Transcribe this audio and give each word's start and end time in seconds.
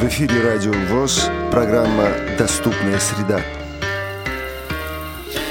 В 0.00 0.04
эфире 0.04 0.40
Радио 0.40 0.72
ВОЗ, 0.88 1.28
программа 1.50 2.08
«Доступная 2.38 2.98
среда». 2.98 3.59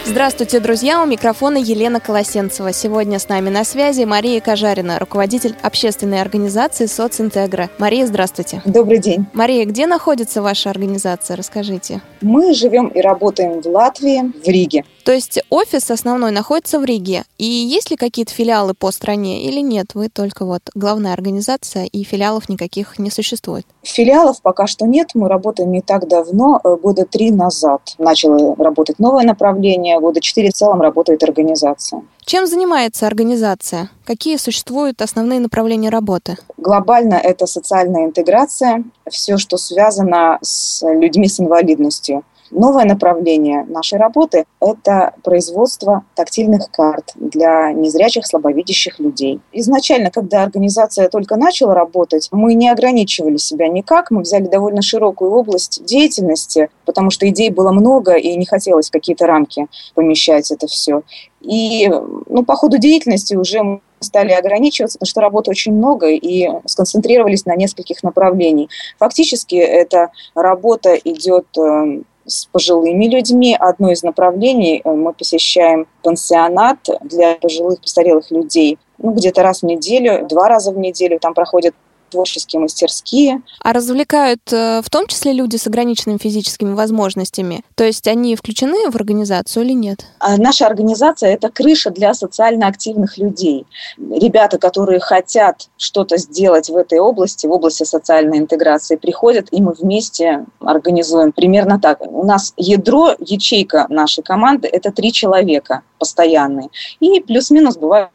Здравствуйте, 0.09 0.59
друзья! 0.59 1.03
У 1.03 1.06
микрофона 1.06 1.58
Елена 1.58 2.00
Колосенцева. 2.00 2.74
Сегодня 2.74 3.19
с 3.19 3.30
нами 3.30 3.51
на 3.51 3.64
связи 3.64 4.06
Мария 4.06 4.42
Кожарина, 4.42 4.98
руководитель 4.98 5.55
общественной 5.62 6.19
организации 6.19 6.87
«Социнтегра». 6.87 7.69
Мария, 7.78 8.07
здравствуйте. 8.07 8.64
Добрый 8.66 8.98
день. 8.98 9.27
Мария, 9.34 9.66
где 9.66 9.86
находится 9.86 10.41
ваша 10.41 10.72
организация? 10.72 11.38
Расскажите. 11.38 12.02
Мы 12.22 12.55
живем 12.55 12.88
и 12.88 13.02
работаем 13.02 13.62
в 13.62 13.68
Латвии, 13.68 14.34
в 14.44 14.48
Риге. 14.48 14.84
То 15.05 15.14
есть 15.14 15.40
офис 15.50 15.90
основной 15.90 16.32
находится 16.32 16.80
в 16.80 16.86
Риге. 16.86 17.23
И 17.38 17.46
есть 17.46 17.89
ли 17.89 17.98
какие-то 17.98 18.32
филиалы 18.34 18.73
по 18.73 18.91
стране 18.91 19.44
или 19.44 19.60
нет? 19.60 19.96
Вы 19.96 20.10
только 20.10 20.46
вот 20.46 20.62
главная 20.76 21.14
организация, 21.14 21.86
и 21.86 22.04
филиалов 22.04 22.50
никаких 22.50 23.00
не 23.00 23.10
существует. 23.10 23.66
Филиалов 23.84 24.41
пока 24.41 24.68
что 24.68 24.85
нет. 24.85 25.12
Мы 25.13 25.30
работаем 25.30 25.71
не 25.71 25.82
так 25.82 26.07
давно, 26.07 26.60
э, 26.63 26.76
года 26.76 27.05
три 27.05 27.32
назад. 27.32 27.96
Начало 27.98 28.55
работать 28.57 28.99
новое 28.99 29.23
направление 29.23 29.98
года 29.99 30.21
четыре 30.21 30.49
в 30.49 30.53
целом 30.53 30.81
работает 30.81 31.23
организация. 31.23 32.02
Чем 32.26 32.45
занимается 32.48 33.07
организация? 33.07 33.90
Какие 34.05 34.38
существуют 34.38 35.02
основные 35.02 35.40
направления 35.40 35.90
работы? 35.90 36.38
Глобально 36.57 37.16
это 37.16 37.45
социальная 37.45 38.05
интеграция, 38.05 38.84
все, 39.09 39.38
что 39.38 39.57
связано 39.57 40.40
с 40.41 40.81
людьми 40.84 41.27
с 41.27 41.40
инвалидностью. 41.40 42.23
Новое 42.52 42.85
направление 42.85 43.66
нашей 43.66 43.99
работы– 43.99 44.45
это 44.59 45.13
производство 45.23 46.03
тактильных 46.16 46.71
карт 46.71 47.12
для 47.16 47.71
незрячих, 47.71 48.26
слабовидящих 48.26 48.99
людей. 48.99 49.40
Изначально, 49.52 50.12
когда 50.12 50.44
организация 50.44 51.09
только 51.09 51.35
начала 51.35 51.73
работать, 51.73 52.30
мы 52.31 52.54
не 52.55 52.70
ограничивали 52.70 53.38
себя 53.38 53.67
никак, 53.67 54.12
мы 54.12 54.21
взяли 54.21 54.48
довольно 54.48 54.81
широкую 54.81 55.31
область 55.31 55.84
деятельности, 55.85 56.70
потому 56.85 57.09
что 57.09 57.29
идей 57.29 57.51
было 57.51 57.71
много, 57.71 58.15
и 58.15 58.35
не 58.35 58.46
хотелось 58.46 58.90
какие-то 58.90 59.27
рамки 59.27 59.68
помещать 59.93 60.52
это 60.52 60.68
все. 60.68 61.04
И 61.41 61.87
ну, 61.87 62.43
по 62.43 62.55
ходу 62.55 62.77
деятельности 62.77 63.35
уже 63.35 63.63
мы 63.63 63.81
стали 63.99 64.31
ограничиваться, 64.31 64.97
потому 64.97 65.09
что 65.09 65.21
работы 65.21 65.52
очень 65.52 65.73
много, 65.73 66.07
и 66.09 66.49
сконцентрировались 66.65 67.45
на 67.45 67.55
нескольких 67.55 68.03
направлений. 68.03 68.69
Фактически 68.97 69.55
эта 69.55 70.11
работа 70.35 70.95
идет 70.95 71.45
э, 71.57 72.02
с 72.30 72.45
пожилыми 72.45 73.05
людьми. 73.05 73.55
Одно 73.59 73.91
из 73.91 74.03
направлений 74.03 74.81
э, 74.83 74.89
мы 74.91 75.13
посещаем 75.13 75.88
пансионат 76.03 76.77
для 77.02 77.36
пожилых 77.36 77.81
престарелых 77.81 78.31
людей. 78.31 78.77
Ну, 78.97 79.11
где-то 79.11 79.44
раз 79.44 79.61
в 79.61 79.66
неделю, 79.66 80.25
два 80.27 80.47
раза 80.47 80.71
в 80.71 80.77
неделю 80.77 81.19
там 81.19 81.33
проходят 81.33 81.73
творческие 82.09 82.61
мастерские. 82.61 83.41
А 83.61 83.73
развлекают 83.73 84.41
э, 84.52 84.81
в 84.83 84.89
том 84.89 85.07
числе 85.07 85.33
люди 85.33 85.55
с 85.55 85.67
ограниченными 85.67 86.17
физическими 86.17 86.73
возможностями? 86.73 87.63
То 87.75 87.83
есть 87.83 88.07
они 88.07 88.35
включены 88.35 88.89
в 88.89 88.95
организацию 88.95 89.65
или 89.65 89.73
нет? 89.73 90.05
А 90.19 90.37
наша 90.37 90.65
организация– 90.67 91.33
это 91.33 91.49
крыша 91.49 91.89
для 91.91 92.13
социально 92.13 92.67
активных 92.67 93.17
людей. 93.17 93.65
Ребята, 93.97 94.57
которые 94.57 94.99
хотят 94.99 95.69
что-то 95.77 96.17
сделать 96.17 96.69
в 96.69 96.75
этой 96.75 96.99
области, 96.99 97.47
в 97.47 97.52
области 97.52 97.83
социальной 97.83 98.37
интеграции, 98.37 98.95
приходят, 98.95 99.47
и 99.52 99.61
мы 99.61 99.73
вместе 99.73 100.45
организуем 100.59 101.31
примерно 101.31 101.80
так. 101.80 102.02
У 102.02 102.25
нас 102.25 102.53
ядро, 102.57 103.15
ячейка 103.19 103.85
нашей 103.89 104.23
команды– 104.23 104.67
это 104.71 104.91
три 104.91 105.11
человека 105.11 105.83
постоянные. 105.99 106.69
И 106.99 107.19
плюс-минус 107.19 107.77
бывает 107.77 108.09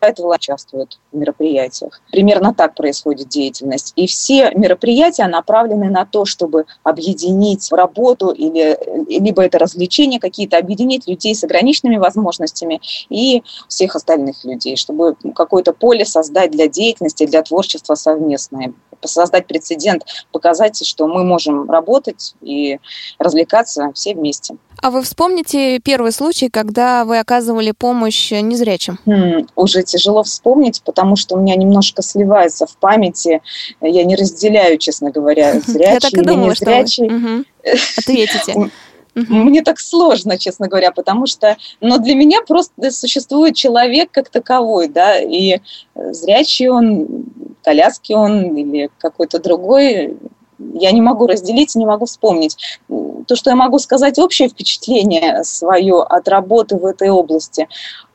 участвуют 0.44 0.98
в 1.12 1.16
мероприятиях. 1.16 2.00
Примерно 2.10 2.54
так 2.54 2.74
происходит 2.74 3.28
деятельность. 3.28 3.83
И 3.96 4.06
все 4.06 4.50
мероприятия 4.54 5.26
направлены 5.26 5.90
на 5.90 6.04
то, 6.04 6.24
чтобы 6.24 6.66
объединить 6.82 7.70
работу 7.72 8.30
или 8.30 8.78
либо 9.08 9.42
это 9.42 9.58
развлечения 9.58 10.20
какие-то, 10.20 10.58
объединить 10.58 11.06
людей 11.06 11.34
с 11.34 11.44
ограниченными 11.44 11.96
возможностями 11.96 12.80
и 13.08 13.42
всех 13.68 13.96
остальных 13.96 14.44
людей, 14.44 14.76
чтобы 14.76 15.16
какое-то 15.34 15.72
поле 15.72 16.04
создать 16.04 16.50
для 16.50 16.68
деятельности, 16.68 17.26
для 17.26 17.42
творчества 17.42 17.94
совместное 17.94 18.72
создать 19.06 19.46
прецедент, 19.46 20.04
показать, 20.32 20.84
что 20.86 21.06
мы 21.06 21.24
можем 21.24 21.70
работать 21.70 22.34
и 22.40 22.78
развлекаться 23.18 23.90
все 23.94 24.14
вместе. 24.14 24.56
А 24.84 24.90
вы 24.90 25.00
вспомните 25.00 25.78
первый 25.78 26.12
случай, 26.12 26.50
когда 26.50 27.06
вы 27.06 27.18
оказывали 27.18 27.70
помощь 27.70 28.30
незрячим? 28.32 28.98
Хм, 29.06 29.46
уже 29.56 29.82
тяжело 29.82 30.22
вспомнить, 30.22 30.82
потому 30.84 31.16
что 31.16 31.36
у 31.36 31.40
меня 31.40 31.56
немножко 31.56 32.02
сливается 32.02 32.66
в 32.66 32.76
памяти. 32.76 33.40
Я 33.80 34.04
не 34.04 34.14
разделяю, 34.14 34.76
честно 34.76 35.10
говоря, 35.10 35.58
зрячий 35.66 36.20
или 36.20 36.34
незрячий. 36.34 37.46
Ответите. 37.98 38.70
Мне 39.14 39.62
так 39.62 39.80
сложно, 39.80 40.36
честно 40.36 40.68
говоря, 40.68 40.92
потому 40.92 41.24
что, 41.24 41.56
но 41.80 41.96
для 41.96 42.14
меня 42.14 42.42
просто 42.42 42.90
существует 42.90 43.56
человек 43.56 44.10
как 44.10 44.28
таковой, 44.28 44.88
да, 44.88 45.18
и 45.18 45.60
зрячий 45.94 46.68
он, 46.68 47.24
коляски 47.62 48.12
он 48.12 48.54
или 48.54 48.90
какой-то 48.98 49.38
другой, 49.38 50.14
я 50.58 50.92
не 50.92 51.00
могу 51.00 51.26
разделить, 51.26 51.74
не 51.74 51.86
могу 51.86 52.06
вспомнить. 52.06 52.80
То, 53.26 53.36
что 53.36 53.50
я 53.50 53.56
могу 53.56 53.78
сказать, 53.78 54.18
общее 54.18 54.48
впечатление 54.48 55.44
свое 55.44 56.02
от 56.02 56.28
работы 56.28 56.76
в 56.76 56.84
этой 56.84 57.10
области. 57.10 57.68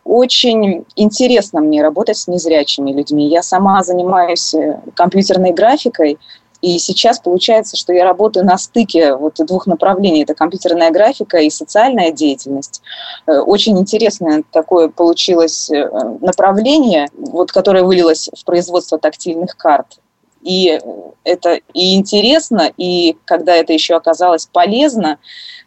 Очень 0.04 0.86
интересно 0.96 1.62
мне 1.62 1.84
работать 1.84 2.18
с 2.18 2.28
незрячими 2.28 2.92
людьми. 2.92 3.28
Я 3.28 3.44
сама 3.44 3.84
занимаюсь 3.84 4.54
э, 4.54 4.80
компьютерной 4.96 5.52
графикой, 5.52 6.18
и 6.62 6.78
сейчас 6.78 7.20
получается, 7.20 7.78
что 7.78 7.94
я 7.94 8.04
работаю 8.04 8.46
на 8.46 8.58
стыке 8.58 9.16
вот 9.16 9.36
двух 9.38 9.66
направлений. 9.66 10.24
Это 10.24 10.34
компьютерная 10.34 10.92
графика 10.92 11.38
и 11.38 11.50
социальная 11.50 12.12
деятельность. 12.12 12.82
Э, 13.28 13.40
очень 13.40 13.78
интересное 13.80 14.44
такое 14.52 14.90
получилось 14.90 15.70
э, 15.70 15.90
направление, 16.22 17.08
вот, 17.14 17.52
которое 17.52 17.84
вылилось 17.84 18.30
в 18.36 18.44
производство 18.46 18.98
тактильных 18.98 19.56
карт. 19.56 20.00
И 20.42 20.80
это 21.24 21.60
и 21.74 21.96
интересно, 21.96 22.72
и 22.78 23.18
когда 23.26 23.56
это 23.56 23.74
еще 23.74 23.96
оказалось 23.96 24.48
полезно 24.52 25.18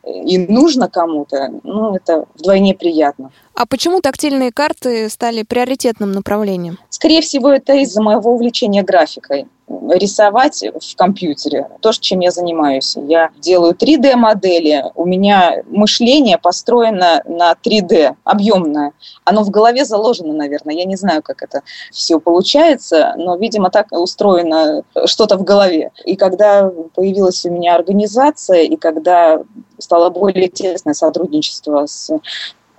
и 0.04 0.38
нужно 0.38 0.88
кому-то, 0.88 1.52
ну, 1.62 1.94
это 1.94 2.24
вдвойне 2.34 2.74
приятно. 2.74 3.30
А 3.54 3.66
почему 3.66 4.00
тактильные 4.00 4.50
карты 4.50 5.08
стали 5.08 5.42
приоритетным 5.42 6.12
направлением? 6.12 6.78
Скорее 6.88 7.20
всего, 7.20 7.50
это 7.50 7.74
из-за 7.74 8.02
моего 8.02 8.32
увлечения 8.32 8.82
графикой 8.82 9.46
рисовать 9.90 10.62
в 10.62 10.96
компьютере. 10.96 11.68
То, 11.80 11.92
чем 11.92 12.20
я 12.20 12.30
занимаюсь. 12.30 12.96
Я 12.96 13.30
делаю 13.40 13.74
3D-модели. 13.74 14.84
У 14.94 15.04
меня 15.04 15.62
мышление 15.66 16.38
построено 16.38 17.22
на 17.24 17.52
3D, 17.52 18.16
объемное. 18.24 18.92
Оно 19.24 19.42
в 19.42 19.50
голове 19.50 19.84
заложено, 19.84 20.32
наверное. 20.32 20.74
Я 20.74 20.84
не 20.84 20.96
знаю, 20.96 21.22
как 21.22 21.42
это 21.42 21.62
все 21.90 22.20
получается, 22.20 23.14
но, 23.16 23.36
видимо, 23.36 23.70
так 23.70 23.88
устроено 23.92 24.82
что-то 25.06 25.36
в 25.36 25.44
голове. 25.44 25.90
И 26.04 26.16
когда 26.16 26.70
появилась 26.94 27.44
у 27.44 27.50
меня 27.50 27.74
организация, 27.74 28.62
и 28.62 28.76
когда 28.76 29.42
стало 29.78 30.10
более 30.10 30.48
тесное 30.48 30.94
сотрудничество 30.94 31.86
с 31.86 32.10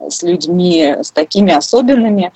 с 0.10 0.22
людьми, 0.22 0.96
с 1.02 1.12
такими 1.12 1.54
особенными, 1.54 2.34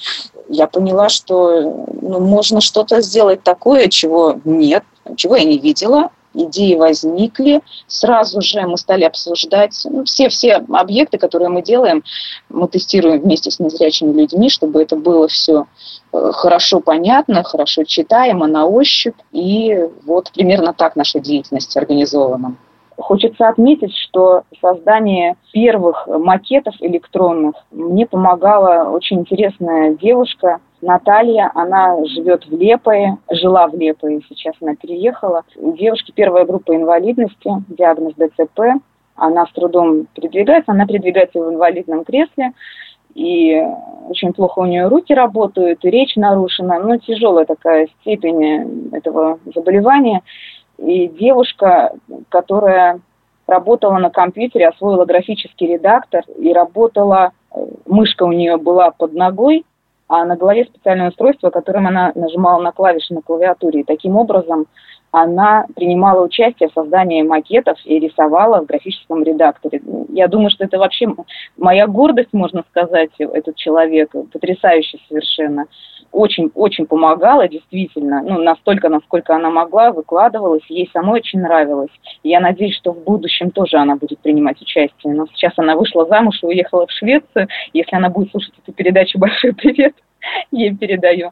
я 0.49 0.67
поняла, 0.67 1.09
что 1.09 1.85
ну, 2.01 2.19
можно 2.19 2.61
что-то 2.61 3.01
сделать 3.01 3.43
такое, 3.43 3.87
чего 3.87 4.39
нет, 4.45 4.83
чего 5.15 5.35
я 5.35 5.43
не 5.43 5.57
видела. 5.57 6.11
Идеи 6.33 6.75
возникли, 6.75 7.61
сразу 7.87 8.41
же 8.41 8.61
мы 8.61 8.77
стали 8.77 9.05
обсуждать 9.05 9.81
ну, 9.85 10.03
все, 10.03 10.29
все 10.29 10.55
объекты, 10.71 11.17
которые 11.17 11.49
мы 11.49 11.63
делаем, 11.63 12.03
мы 12.49 12.67
тестируем 12.67 13.21
вместе 13.21 13.49
с 13.49 13.59
незрячими 13.59 14.13
людьми, 14.13 14.49
чтобы 14.49 14.83
это 14.83 14.95
было 14.95 15.27
все 15.27 15.65
э, 16.13 16.31
хорошо 16.33 16.79
понятно, 16.79 17.43
хорошо 17.43 17.85
читаемо, 17.85 18.45
на 18.45 18.67
ощупь. 18.67 19.15
И 19.31 19.79
вот 20.05 20.31
примерно 20.31 20.73
так 20.73 20.95
наша 20.95 21.19
деятельность 21.19 21.75
организована. 21.75 22.55
Хочется 22.97 23.47
отметить, 23.47 23.95
что 23.95 24.41
создание 24.59 25.35
первых 25.53 26.07
макетов 26.07 26.73
электронных 26.79 27.55
мне 27.71 28.07
помогала 28.07 28.89
очень 28.89 29.19
интересная 29.19 29.93
девушка 29.93 30.59
Наталья. 30.81 31.51
Она 31.53 32.03
живет 32.05 32.45
в 32.47 32.57
Лепое, 32.57 33.17
жила 33.29 33.67
в 33.67 33.75
Лепое, 33.75 34.21
сейчас 34.27 34.55
она 34.61 34.75
переехала. 34.75 35.43
У 35.57 35.73
девушки 35.73 36.11
первая 36.15 36.45
группа 36.45 36.75
инвалидности, 36.75 37.49
диагноз 37.69 38.13
ДЦП. 38.15 38.81
Она 39.15 39.45
с 39.45 39.51
трудом 39.51 40.07
передвигается, 40.13 40.71
она 40.71 40.87
передвигается 40.87 41.39
в 41.39 41.51
инвалидном 41.51 42.03
кресле 42.03 42.53
и 43.17 43.59
очень 44.09 44.31
плохо 44.31 44.59
у 44.59 44.65
нее 44.65 44.87
руки 44.87 45.11
работают, 45.11 45.83
и 45.83 45.89
речь 45.89 46.15
нарушена, 46.15 46.79
но 46.79 46.97
тяжелая 46.97 47.45
такая 47.45 47.87
степень 47.99 48.91
этого 48.93 49.39
заболевания. 49.55 50.21
И 50.77 51.07
девушка, 51.07 51.93
которая 52.29 52.99
работала 53.47 53.97
на 53.97 54.09
компьютере, 54.09 54.67
освоила 54.67 55.05
графический 55.05 55.73
редактор 55.73 56.23
и 56.37 56.53
работала, 56.53 57.31
э, 57.51 57.65
мышка 57.85 58.23
у 58.23 58.31
нее 58.31 58.57
была 58.57 58.91
под 58.91 59.13
ногой, 59.13 59.65
а 60.07 60.25
на 60.25 60.35
голове 60.35 60.65
специальное 60.65 61.09
устройство, 61.09 61.49
которым 61.49 61.87
она 61.87 62.11
нажимала 62.15 62.61
на 62.61 62.71
клавиши 62.71 63.13
на 63.13 63.21
клавиатуре. 63.21 63.81
И 63.81 63.85
таким 63.85 64.15
образом 64.15 64.67
она 65.11 65.65
принимала 65.75 66.23
участие 66.23 66.69
в 66.69 66.73
создании 66.73 67.21
макетов 67.21 67.77
и 67.85 67.99
рисовала 67.99 68.61
в 68.61 68.65
графическом 68.65 69.23
редакторе. 69.23 69.81
Я 70.09 70.27
думаю, 70.27 70.49
что 70.49 70.65
это 70.65 70.77
вообще 70.77 71.07
моя 71.57 71.87
гордость, 71.87 72.33
можно 72.33 72.63
сказать, 72.69 73.11
этот 73.17 73.55
человек, 73.55 74.11
потрясающий 74.31 75.01
совершенно. 75.07 75.65
Очень-очень 76.11 76.87
помогала, 76.87 77.47
действительно, 77.47 78.21
ну, 78.21 78.41
настолько, 78.41 78.89
насколько 78.89 79.35
она 79.35 79.49
могла, 79.49 79.91
выкладывалась, 79.91 80.63
ей 80.69 80.89
самой 80.93 81.19
очень 81.19 81.41
нравилось. 81.41 81.91
Я 82.23 82.39
надеюсь, 82.39 82.75
что 82.75 82.93
в 82.93 83.03
будущем 83.03 83.51
тоже 83.51 83.77
она 83.77 83.95
будет 83.95 84.19
принимать 84.19 84.61
участие. 84.61 85.13
Но 85.13 85.27
сейчас 85.27 85.53
она 85.57 85.75
вышла 85.75 86.05
замуж 86.05 86.39
и 86.41 86.45
уехала 86.45 86.87
в 86.87 86.91
Швецию. 86.91 87.47
Если 87.73 87.95
она 87.95 88.09
будет 88.09 88.31
слушать 88.31 88.53
эту 88.63 88.73
передачу, 88.73 89.19
большой 89.19 89.53
привет 89.53 89.93
ей 90.51 90.75
передаю. 90.75 91.31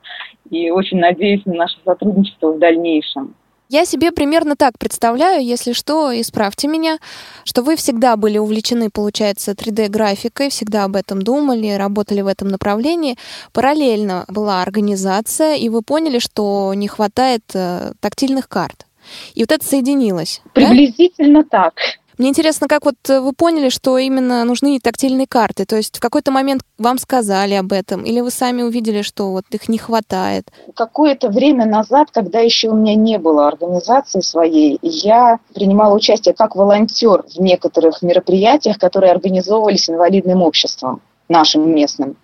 И 0.50 0.70
очень 0.72 1.00
надеюсь 1.00 1.46
на 1.46 1.54
наше 1.54 1.78
сотрудничество 1.84 2.52
в 2.52 2.60
дальнейшем. 2.60 3.36
Я 3.70 3.86
себе 3.86 4.12
примерно 4.12 4.56
так 4.56 4.78
представляю, 4.78 5.44
если 5.44 5.74
что, 5.74 6.20
исправьте 6.20 6.68
меня, 6.68 7.00
что 7.44 7.64
вы 7.64 7.76
всегда 7.76 8.16
были 8.16 8.38
увлечены, 8.38 8.92
получается, 8.92 9.54
3D-графикой, 9.54 10.50
всегда 10.50 10.84
об 10.84 10.96
этом 10.96 11.22
думали, 11.22 11.72
работали 11.72 12.22
в 12.22 12.28
этом 12.28 12.50
направлении. 12.50 13.18
Параллельно 13.54 14.26
была 14.28 14.62
организация, 14.62 15.56
и 15.56 15.70
вы 15.70 15.82
поняли, 15.82 16.20
что 16.20 16.74
не 16.76 16.88
хватает 16.88 17.44
э, 17.56 17.94
тактильных 18.00 18.48
карт. 18.48 18.86
И 19.34 19.42
вот 19.42 19.52
это 19.52 19.66
соединилось. 19.66 20.42
Приблизительно 20.54 21.44
да? 21.44 21.50
так. 21.50 21.74
Мне 22.18 22.30
интересно, 22.30 22.68
как 22.68 22.86
вот 22.86 22.96
э, 23.10 23.20
вы 23.20 23.34
поняли, 23.34 23.70
что 23.70 23.98
именно 23.98 24.44
нужны 24.46 24.80
тактильные 24.80 25.28
карты? 25.28 25.66
То 25.66 25.76
есть 25.76 25.98
в 25.98 26.00
какой-то 26.00 26.32
момент 26.32 26.62
вам 26.78 26.98
сказали 26.98 27.56
об 27.56 27.74
этом, 27.74 28.04
или 28.04 28.22
вы 28.22 28.32
сами 28.32 28.62
увидели, 28.62 29.02
что 29.02 29.32
вот 29.32 29.46
их 29.52 29.68
не 29.68 29.78
хватает? 29.78 30.50
Какое-то 30.76 31.30
время 31.30 31.66
назад, 31.66 32.10
когда 32.12 32.40
еще 32.40 32.70
у 32.70 32.76
меня 32.76 32.96
не 32.96 33.18
было 33.18 33.48
организации 33.48 34.22
своей, 34.22 34.80
я 34.82 35.40
принимала 35.54 35.94
участие 35.94 36.34
как 36.34 36.56
волонтер 36.56 37.24
в 37.24 37.40
некоторых 37.40 38.02
мероприятиях, 38.02 38.78
которые 38.78 39.12
организовывались 39.12 39.90
инвалидным 39.90 40.42
обществом 40.42 41.02
нашим 41.30 41.74
местным. 41.74 42.18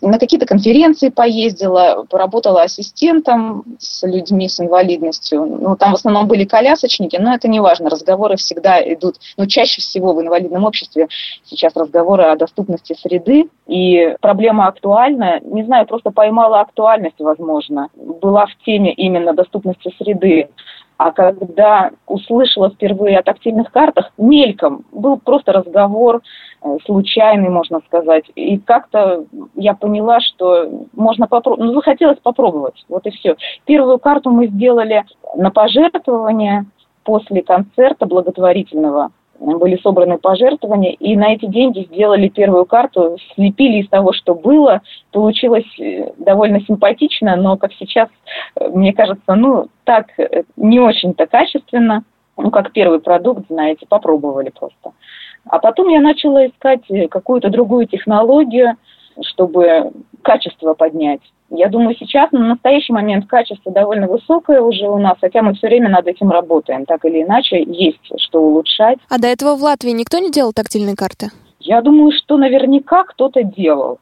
На 0.00 0.18
какие-то 0.18 0.46
конференции 0.46 1.10
поездила, 1.10 2.04
поработала 2.08 2.62
ассистентом 2.62 3.64
с 3.78 4.06
людьми 4.06 4.48
с 4.48 4.60
инвалидностью. 4.60 5.44
Ну, 5.44 5.76
там 5.76 5.92
в 5.92 5.96
основном 5.96 6.26
были 6.26 6.44
колясочники, 6.44 7.16
но 7.16 7.34
это 7.34 7.48
не 7.48 7.60
важно. 7.60 7.90
Разговоры 7.90 8.36
всегда 8.36 8.80
идут, 8.92 9.16
ну, 9.36 9.46
чаще 9.46 9.80
всего 9.80 10.12
в 10.14 10.20
инвалидном 10.20 10.64
обществе 10.64 11.08
сейчас 11.44 11.76
разговоры 11.76 12.24
о 12.24 12.36
доступности 12.36 12.96
среды. 13.00 13.48
И 13.66 14.16
проблема 14.20 14.68
актуальна. 14.68 15.40
Не 15.40 15.64
знаю, 15.64 15.86
просто 15.86 16.10
поймала 16.10 16.60
актуальность, 16.60 17.18
возможно. 17.18 17.88
Была 17.94 18.46
в 18.46 18.56
теме 18.64 18.92
именно 18.92 19.34
доступности 19.34 19.92
среды. 19.98 20.48
А 20.98 21.12
когда 21.12 21.90
услышала 22.06 22.70
впервые 22.70 23.18
о 23.18 23.22
тактильных 23.22 23.70
картах, 23.70 24.12
мельком, 24.16 24.84
был 24.92 25.18
просто 25.18 25.52
разговор 25.52 26.22
э, 26.62 26.76
случайный, 26.86 27.50
можно 27.50 27.80
сказать. 27.86 28.24
И 28.34 28.58
как-то 28.58 29.26
я 29.54 29.74
поняла, 29.74 30.20
что 30.20 30.86
можно 30.94 31.26
попробовать, 31.26 31.66
ну, 31.66 31.74
захотелось 31.74 32.18
попробовать, 32.18 32.84
вот 32.88 33.06
и 33.06 33.10
все. 33.10 33.36
Первую 33.66 33.98
карту 33.98 34.30
мы 34.30 34.46
сделали 34.46 35.04
на 35.34 35.50
пожертвование 35.50 36.64
после 37.04 37.42
концерта 37.42 38.06
благотворительного 38.06 39.10
были 39.38 39.76
собраны 39.76 40.18
пожертвования, 40.18 40.92
и 40.92 41.16
на 41.16 41.32
эти 41.32 41.46
деньги 41.46 41.86
сделали 41.90 42.28
первую 42.28 42.64
карту, 42.66 43.16
слепили 43.34 43.82
из 43.82 43.88
того, 43.88 44.12
что 44.12 44.34
было. 44.34 44.82
Получилось 45.12 45.66
э, 45.78 46.12
довольно 46.18 46.60
симпатично, 46.62 47.36
но, 47.36 47.56
как 47.56 47.72
сейчас, 47.74 48.08
э, 48.56 48.68
мне 48.68 48.92
кажется, 48.92 49.34
ну, 49.34 49.68
так 49.84 50.06
э, 50.18 50.44
не 50.56 50.80
очень-то 50.80 51.26
качественно. 51.26 52.04
Ну, 52.38 52.50
как 52.50 52.72
первый 52.72 53.00
продукт, 53.00 53.46
знаете, 53.48 53.86
попробовали 53.88 54.50
просто. 54.50 54.92
А 55.48 55.58
потом 55.58 55.88
я 55.88 56.00
начала 56.00 56.46
искать 56.46 56.82
какую-то 57.10 57.48
другую 57.48 57.86
технологию, 57.86 58.76
чтобы 59.22 59.92
качество 60.26 60.74
поднять. 60.74 61.20
Я 61.50 61.68
думаю, 61.68 61.94
сейчас 61.96 62.32
на 62.32 62.40
настоящий 62.40 62.92
момент 62.92 63.28
качество 63.28 63.70
довольно 63.70 64.08
высокое 64.08 64.60
уже 64.60 64.88
у 64.88 64.98
нас, 64.98 65.16
хотя 65.20 65.40
мы 65.40 65.54
все 65.54 65.68
время 65.68 65.88
над 65.88 66.08
этим 66.08 66.32
работаем. 66.32 66.84
Так 66.84 67.04
или 67.04 67.22
иначе, 67.22 67.62
есть 67.62 68.00
что 68.18 68.40
улучшать. 68.40 68.98
А 69.08 69.18
до 69.18 69.28
этого 69.28 69.54
в 69.54 69.62
Латвии 69.62 69.92
никто 69.92 70.18
не 70.18 70.32
делал 70.32 70.52
тактильные 70.52 70.96
карты? 70.96 71.28
Я 71.60 71.80
думаю, 71.80 72.10
что 72.10 72.38
наверняка 72.38 73.04
кто-то 73.04 73.44
делал. 73.44 74.00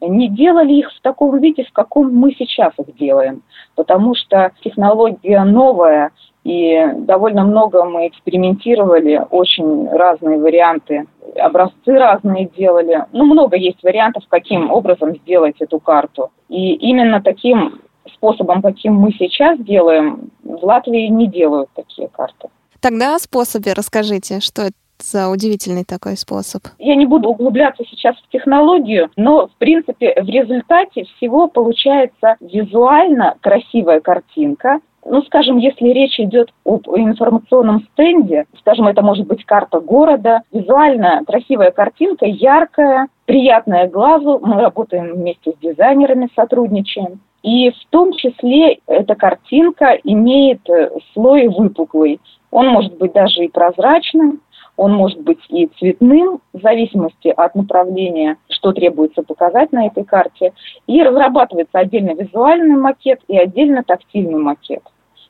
Не 0.00 0.28
делали 0.28 0.72
их 0.72 0.90
в 0.92 1.00
таком 1.02 1.38
виде, 1.38 1.62
в 1.62 1.72
каком 1.72 2.12
мы 2.12 2.34
сейчас 2.36 2.72
их 2.78 2.96
делаем, 2.96 3.42
потому 3.76 4.16
что 4.16 4.50
технология 4.64 5.44
новая, 5.44 6.10
и 6.44 6.86
довольно 6.96 7.44
много 7.44 7.84
мы 7.84 8.08
экспериментировали, 8.08 9.22
очень 9.30 9.88
разные 9.88 10.38
варианты, 10.38 11.06
образцы 11.36 11.92
разные 11.92 12.50
делали. 12.56 13.04
Ну, 13.12 13.24
много 13.24 13.56
есть 13.56 13.82
вариантов, 13.82 14.24
каким 14.28 14.70
образом 14.70 15.16
сделать 15.16 15.56
эту 15.60 15.78
карту. 15.80 16.30
И 16.48 16.74
именно 16.74 17.22
таким 17.22 17.80
способом, 18.14 18.62
каким 18.62 18.94
мы 18.94 19.12
сейчас 19.12 19.58
делаем, 19.58 20.30
в 20.42 20.64
Латвии 20.64 21.06
не 21.08 21.26
делают 21.26 21.68
такие 21.74 22.08
карты. 22.08 22.48
Тогда 22.80 23.16
о 23.16 23.18
способе 23.18 23.74
расскажите, 23.74 24.40
что 24.40 24.62
это 24.62 24.76
за 25.02 25.28
удивительный 25.28 25.84
такой 25.84 26.16
способ? 26.16 26.62
Я 26.78 26.94
не 26.94 27.06
буду 27.06 27.28
углубляться 27.28 27.84
сейчас 27.90 28.16
в 28.16 28.28
технологию, 28.30 29.10
но, 29.16 29.48
в 29.48 29.52
принципе, 29.58 30.14
в 30.20 30.26
результате 30.28 31.04
всего 31.16 31.48
получается 31.48 32.36
визуально 32.40 33.36
красивая 33.40 34.00
картинка, 34.00 34.80
ну, 35.04 35.22
скажем, 35.22 35.56
если 35.56 35.88
речь 35.88 36.20
идет 36.20 36.50
об 36.64 36.86
информационном 36.94 37.86
стенде, 37.92 38.44
скажем, 38.58 38.86
это 38.86 39.02
может 39.02 39.26
быть 39.26 39.44
карта 39.44 39.80
города, 39.80 40.42
визуально 40.52 41.22
красивая 41.26 41.70
картинка, 41.70 42.26
яркая, 42.26 43.08
приятная 43.24 43.88
глазу. 43.88 44.40
Мы 44.42 44.60
работаем 44.60 45.14
вместе 45.14 45.52
с 45.52 45.58
дизайнерами, 45.62 46.28
сотрудничаем. 46.36 47.20
И 47.42 47.70
в 47.70 47.90
том 47.90 48.12
числе 48.12 48.80
эта 48.86 49.14
картинка 49.14 49.98
имеет 50.04 50.68
э, 50.68 50.90
слой 51.14 51.48
выпуклый. 51.48 52.20
Он 52.50 52.68
может 52.68 52.96
быть 52.98 53.12
даже 53.12 53.44
и 53.44 53.48
прозрачным, 53.48 54.40
он 54.76 54.94
может 54.94 55.20
быть 55.20 55.40
и 55.50 55.66
цветным, 55.78 56.40
в 56.52 56.60
зависимости 56.60 57.28
от 57.28 57.54
направления, 57.54 58.38
что 58.48 58.72
требуется 58.72 59.22
показать 59.22 59.72
на 59.72 59.86
этой 59.86 60.04
карте. 60.04 60.52
И 60.86 61.02
разрабатывается 61.02 61.78
отдельно 61.78 62.14
визуальный 62.14 62.76
макет 62.76 63.20
и 63.28 63.36
отдельно 63.36 63.82
тактильный 63.82 64.38
макет. 64.38 64.82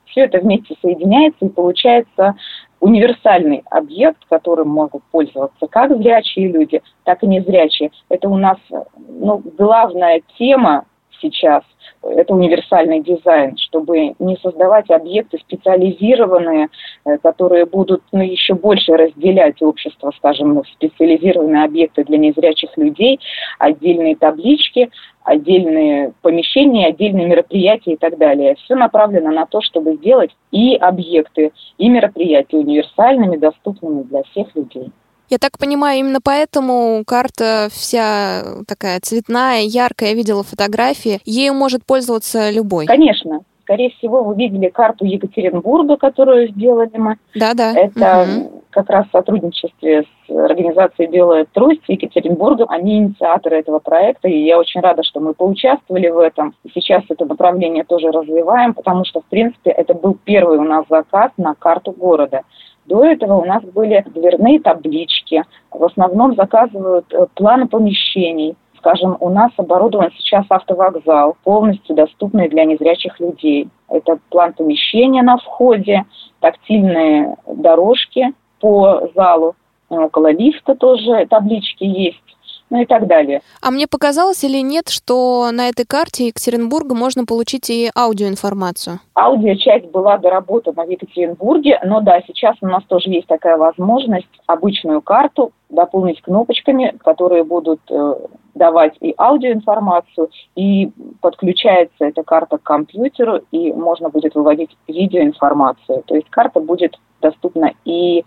Все 0.07 0.23
это 0.23 0.39
вместе 0.39 0.77
соединяется 0.81 1.47
и 1.47 1.49
получается 1.49 2.35
универсальный 2.81 3.63
объект, 3.71 4.25
которым 4.29 4.69
могут 4.69 5.03
пользоваться 5.11 5.67
как 5.67 5.97
зрячие 5.97 6.49
люди, 6.49 6.83
так 7.05 7.23
и 7.23 7.27
незрячие. 7.27 7.91
Это 8.09 8.29
у 8.29 8.37
нас 8.37 8.59
ну, 8.97 9.43
главная 9.59 10.23
тема 10.39 10.85
сейчас– 11.21 11.63
это 12.03 12.35
универсальный 12.35 13.01
дизайн, 13.01 13.57
чтобы 13.59 14.15
не 14.19 14.37
создавать 14.43 14.91
объекты 14.91 15.39
специализированные, 15.39 16.69
э, 17.05 17.19
которые 17.19 17.67
будут 17.67 18.03
ну, 18.13 18.23
еще 18.23 18.55
больше 18.55 18.97
разделять 18.97 19.61
общество, 19.61 20.13
скажем, 20.17 20.63
специализированные 20.65 21.65
объекты 21.65 22.05
для 22.05 22.17
незрячих 22.17 22.75
людей, 22.77 23.21
отдельные 23.59 24.17
таблички, 24.17 24.91
отдельные 25.25 26.13
помещения, 26.23 26.87
отдельные 26.87 27.27
мероприятия 27.27 27.93
и 27.93 27.97
так 27.97 28.17
далее. 28.17 28.57
Все 28.65 28.75
направлено 28.75 29.31
на 29.31 29.45
то, 29.45 29.61
чтобы 29.61 29.97
сделать 29.97 30.31
и 30.51 30.77
объекты, 30.77 31.53
и 31.77 31.89
мероприятия 31.89 32.57
универсальными, 32.57 33.37
доступными 33.37 34.03
для 34.05 34.23
всех 34.23 34.55
людей. 34.57 34.91
Я 35.31 35.39
так 35.39 35.59
понимаю, 35.59 36.01
именно 36.01 36.21
поэтому 36.21 37.05
карта 37.07 37.69
вся 37.73 38.45
такая 38.67 38.99
цветная, 39.01 39.63
яркая. 39.63 40.11
Я 40.11 40.15
видела 40.17 40.43
фотографии. 40.43 41.21
Ею 41.25 41.55
может 41.55 41.85
пользоваться 41.87 42.51
любой. 42.51 42.87
Конечно. 42.87 43.41
Скорее 43.71 43.91
всего, 43.91 44.25
вы 44.25 44.35
видели 44.35 44.69
карту 44.69 45.05
Екатеринбурга, 45.05 45.97
которую 45.97 46.49
сделали 46.49 46.91
мы. 46.97 47.19
Да, 47.37 47.55
да. 47.55 47.73
Это 47.73 48.23
угу. 48.23 48.63
как 48.71 48.91
раз 48.91 49.07
в 49.07 49.13
сотрудничестве 49.13 50.03
с 50.27 50.31
организацией 50.31 51.07
«Белая 51.07 51.47
трость» 51.53 51.85
Екатеринбурга. 51.87 52.67
Они 52.69 52.99
инициаторы 52.99 53.61
этого 53.61 53.79
проекта, 53.79 54.27
и 54.27 54.43
я 54.43 54.59
очень 54.59 54.81
рада, 54.81 55.05
что 55.05 55.21
мы 55.21 55.35
поучаствовали 55.35 56.09
в 56.09 56.19
этом. 56.19 56.57
И 56.65 56.71
сейчас 56.75 57.05
это 57.11 57.25
направление 57.27 57.85
тоже 57.85 58.11
развиваем, 58.11 58.75
потому 58.75 59.05
что, 59.05 59.21
в 59.21 59.27
принципе, 59.27 59.71
это 59.71 59.95
был 59.95 60.19
первый 60.25 60.59
у 60.59 60.65
нас 60.65 60.85
заказ 60.91 61.31
на 61.37 61.55
карту 61.55 61.93
города. 61.93 62.41
До 62.87 63.05
этого 63.05 63.35
у 63.35 63.45
нас 63.45 63.63
были 63.63 64.05
дверные 64.13 64.59
таблички. 64.59 65.45
В 65.71 65.85
основном 65.85 66.35
заказывают 66.35 67.07
э, 67.13 67.27
планы 67.37 67.69
помещений. 67.69 68.57
Скажем, 68.81 69.17
у 69.21 69.29
нас 69.29 69.53
оборудован 69.59 70.11
сейчас 70.17 70.47
автовокзал, 70.49 71.37
полностью 71.45 71.95
доступный 71.95 72.49
для 72.49 72.65
незрячих 72.65 73.21
людей. 73.21 73.69
Это 73.89 74.19
план 74.31 74.55
помещения 74.55 75.23
на 75.23 75.37
входе, 75.37 76.05
тактильные 76.41 77.37
дорожки 77.47 78.33
по 78.59 79.11
залу, 79.15 79.55
около 79.91 80.33
лифта 80.33 80.75
тоже 80.75 81.27
таблички 81.29 81.85
есть. 81.85 82.23
ну 82.71 82.81
и 82.81 82.87
так 82.87 83.07
далее. 83.07 83.43
А 83.61 83.71
мне 83.71 83.87
показалось 83.87 84.45
или 84.45 84.63
нет, 84.63 84.89
что 84.89 85.51
на 85.53 85.69
этой 85.69 85.85
карте 85.85 86.29
Екатеринбурга 86.29 86.95
можно 86.95 87.27
получить 87.27 87.69
и 87.69 87.91
аудиоинформацию? 87.97 89.01
Аудиочасть 89.15 89.87
была 89.87 90.19
доработана 90.19 90.85
в 90.85 90.89
Екатеринбурге, 90.89 91.81
но 91.85 92.01
да, 92.01 92.21
сейчас 92.27 92.57
у 92.61 92.67
нас 92.67 92.85
тоже 92.85 93.11
есть 93.11 93.27
такая 93.27 93.57
возможность 93.57 94.29
обычную 94.47 95.03
карту 95.03 95.51
дополнить 95.69 96.23
кнопочками, 96.23 96.97
которые 97.03 97.45
будут 97.45 97.81
э, 97.91 98.15
давать 98.55 98.97
и 99.01 99.15
аудиоинформацию, 99.17 100.31
и 100.57 100.91
подключается 101.21 102.05
эта 102.05 102.23
карта 102.23 102.59
к 102.59 102.63
компьютеру, 102.63 103.41
и 103.51 103.73
можно 103.73 104.09
будет 104.09 104.35
выводить 104.35 104.77
видеоинформацию. 104.89 106.03
То 106.07 106.15
есть 106.15 106.29
карта 106.31 106.61
будет 106.61 106.99
доступна 107.21 107.73
и 107.85 108.25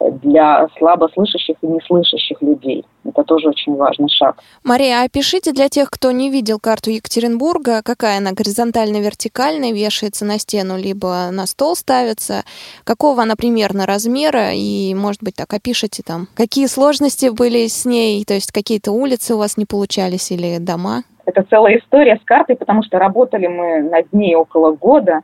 для 0.00 0.68
слабослышащих 0.78 1.56
и 1.62 1.66
неслышащих 1.66 2.40
людей. 2.40 2.84
Это 3.04 3.24
тоже 3.24 3.48
очень 3.48 3.74
важный 3.74 4.08
шаг. 4.08 4.38
Мария, 4.64 5.00
а 5.00 5.04
опишите 5.04 5.52
для 5.52 5.68
тех, 5.68 5.90
кто 5.90 6.10
не 6.10 6.30
видел 6.30 6.58
карту 6.58 6.90
Екатеринбурга, 6.90 7.82
какая 7.82 8.18
она 8.18 8.32
горизонтально-вертикальная, 8.32 9.72
вешается 9.72 10.24
на 10.24 10.38
стену, 10.38 10.76
либо 10.76 11.30
на 11.32 11.46
стол 11.46 11.74
ставится, 11.74 12.44
какого 12.84 13.22
она 13.22 13.34
примерно 13.36 13.86
размера, 13.86 14.52
и, 14.52 14.94
может 14.94 15.22
быть, 15.22 15.34
так 15.36 15.52
опишите 15.52 16.02
там, 16.06 16.28
какие 16.34 16.66
сложности 16.66 17.30
были 17.30 17.66
с 17.66 17.84
ней, 17.84 18.24
то 18.24 18.34
есть 18.34 18.52
какие-то 18.52 18.92
улицы 18.92 19.34
у 19.34 19.38
вас 19.38 19.56
не 19.56 19.64
получались 19.64 20.30
или 20.30 20.58
дома? 20.58 21.02
Это 21.26 21.44
целая 21.50 21.78
история 21.78 22.18
с 22.22 22.24
картой, 22.24 22.56
потому 22.56 22.82
что 22.82 22.98
работали 22.98 23.46
мы 23.46 23.82
над 23.82 24.12
ней 24.12 24.34
около 24.34 24.72
года, 24.72 25.20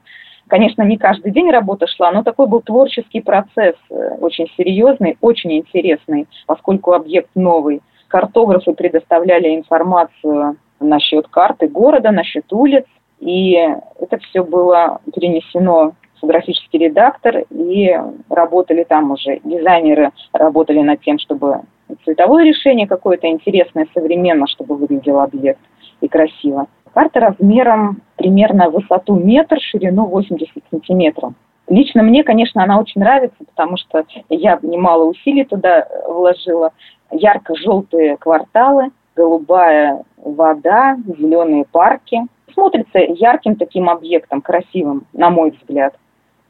Конечно, 0.49 0.83
не 0.83 0.99
каждый 0.99 1.33
день 1.33 1.51
работа 1.51 1.87
шла, 1.87 2.13
но 2.13 2.23
такой 2.23 2.47
был 2.47 2.61
творческий 2.61 3.21
процесс, 3.21 3.77
э, 3.91 4.17
очень 4.21 4.47
серьезный, 4.57 5.17
очень 5.21 5.53
интересный, 5.55 6.27
поскольку 6.47 6.93
объект 6.93 7.31
новый. 7.35 7.81
Картографы 8.09 8.75
предоставляли 8.75 9.57
информацию 9.57 10.57
насчет 10.81 11.29
карты 11.29 11.67
города, 11.69 12.11
насчет 12.11 12.53
улиц, 12.53 12.85
и 13.21 13.53
это 13.99 14.19
все 14.19 14.45
было 14.45 15.01
перенесено 15.15 15.93
в 16.21 16.27
графический 16.27 16.79
редактор, 16.79 17.45
и 17.51 17.99
работали 18.29 18.85
там 18.85 19.13
уже 19.13 19.41
дизайнеры, 19.45 20.11
работали 20.33 20.81
над 20.81 21.01
тем, 21.01 21.19
чтобы 21.19 21.63
цветовое 22.05 22.45
решение 22.45 22.87
какое-то 22.87 23.27
интересное, 23.29 23.87
современно, 23.95 24.47
чтобы 24.47 24.77
выглядел 24.77 25.21
объект 25.21 25.61
и 26.01 26.09
красиво. 26.09 26.67
Карта 26.95 27.19
размером 27.19 28.03
примерно 28.17 28.71
высоту 28.71 29.17
метр, 29.17 29.59
ширину 29.61 30.07
80 30.07 30.49
сантиметров. 30.71 31.33
Лично 31.69 32.03
мне, 32.03 32.23
конечно, 32.23 32.63
она 32.63 32.79
очень 32.79 33.01
нравится, 33.01 33.37
потому 33.45 33.77
что 33.77 34.05
я 34.29 34.61
немало 34.63 35.05
усилий 35.05 35.45
туда 35.45 35.89
вложила. 36.07 36.71
Ярко-желтые 37.11 38.17
кварталы, 38.17 38.91
голубая 39.17 40.05
вода, 40.17 40.97
зеленые 41.19 41.65
парки. 41.65 42.21
Смотрится 42.53 42.99
ярким 42.99 43.57
таким 43.57 43.91
объектом, 43.91 44.41
красивым, 44.41 45.07
на 45.13 45.31
мой 45.31 45.51
взгляд. 45.51 45.97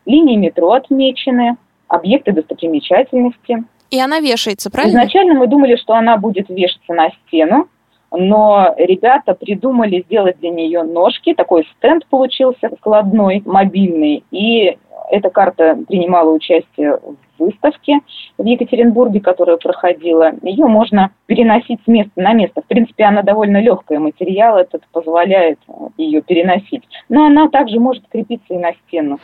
Линии 0.04 0.36
метро 0.36 0.72
отмечены, 0.72 1.56
объекты 1.88 2.32
достопримечательности. 2.32 3.64
И 3.90 3.98
она 3.98 4.20
вешается, 4.20 4.70
правильно? 4.70 4.98
Изначально 4.98 5.34
мы 5.34 5.46
думали, 5.46 5.76
что 5.76 5.94
она 5.94 6.18
будет 6.18 6.50
вешаться 6.50 6.92
на 6.92 7.10
стену, 7.26 7.68
но 8.16 8.75
ребята 8.76 9.35
придумали 9.35 10.02
сделать 10.06 10.38
для 10.40 10.50
нее 10.50 10.83
ножки, 10.83 11.35
такой 11.35 11.66
стенд 11.76 12.06
получился 12.06 12.71
складной, 12.78 13.42
мобильный, 13.44 14.25
и 14.30 14.76
эта 15.11 15.30
карта 15.30 15.78
принимала 15.87 16.30
участие 16.30 16.99
в 17.38 17.44
выставке 17.44 18.00
в 18.38 18.44
Екатеринбурге, 18.44 19.21
которая 19.21 19.56
проходила. 19.56 20.33
Ее 20.42 20.66
можно 20.66 21.11
переносить 21.26 21.80
с 21.85 21.87
места 21.87 22.12
на 22.16 22.33
место. 22.33 22.62
В 22.62 22.66
принципе, 22.66 23.04
она 23.04 23.23
довольно 23.23 23.61
легкая, 23.61 23.99
материал 23.99 24.56
этот 24.56 24.83
позволяет 24.92 25.59
ее 25.97 26.23
переносить. 26.23 26.83
Но 27.09 27.26
она 27.26 27.49
также 27.49 27.80
может 27.80 28.04
крепиться 28.09 28.54
и 28.54 28.59
на 28.59 28.73
стену. 28.87 29.18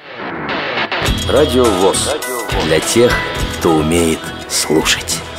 Радио 1.32 1.64
ВОЗ. 1.64 2.18
Для 2.66 2.80
тех, 2.80 3.12
кто 3.59 3.70
умеет 3.70 4.20
слушать. 4.49 5.29